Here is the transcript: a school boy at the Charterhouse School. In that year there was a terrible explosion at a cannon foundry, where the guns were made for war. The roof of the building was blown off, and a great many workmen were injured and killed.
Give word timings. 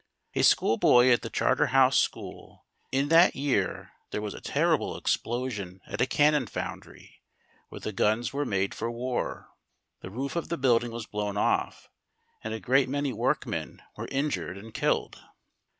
a 0.33 0.41
school 0.41 0.77
boy 0.77 1.11
at 1.11 1.21
the 1.21 1.29
Charterhouse 1.29 1.99
School. 1.99 2.65
In 2.91 3.09
that 3.09 3.35
year 3.35 3.91
there 4.09 4.19
was 4.19 4.33
a 4.33 4.41
terrible 4.41 4.97
explosion 4.97 5.79
at 5.85 6.01
a 6.01 6.07
cannon 6.07 6.47
foundry, 6.47 7.21
where 7.69 7.81
the 7.81 7.91
guns 7.91 8.33
were 8.33 8.43
made 8.43 8.73
for 8.73 8.89
war. 8.89 9.49
The 9.99 10.09
roof 10.09 10.35
of 10.35 10.49
the 10.49 10.57
building 10.57 10.89
was 10.89 11.05
blown 11.05 11.37
off, 11.37 11.87
and 12.43 12.51
a 12.51 12.59
great 12.59 12.89
many 12.89 13.13
workmen 13.13 13.83
were 13.95 14.07
injured 14.07 14.57
and 14.57 14.73
killed. 14.73 15.21